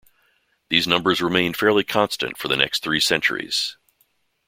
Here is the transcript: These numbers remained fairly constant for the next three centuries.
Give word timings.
These 0.69 0.87
numbers 0.87 1.21
remained 1.21 1.57
fairly 1.57 1.83
constant 1.83 2.35
for 2.35 2.47
the 2.47 2.57
next 2.57 2.81
three 2.81 2.99
centuries. 2.99 3.77